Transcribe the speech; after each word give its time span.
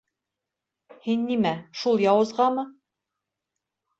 —Һин 1.07 1.25
нимә, 1.31 1.51
шул 1.81 2.01
яуызғамы? 2.05 2.63